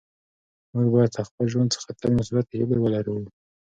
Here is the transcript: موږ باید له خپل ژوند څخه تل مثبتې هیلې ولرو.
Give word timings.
موږ 0.73 0.87
باید 0.95 1.11
له 1.17 1.23
خپل 1.27 1.45
ژوند 1.53 1.73
څخه 1.75 1.89
تل 1.99 2.09
مثبتې 2.19 2.53
هیلې 2.59 2.77
ولرو. 2.81 3.15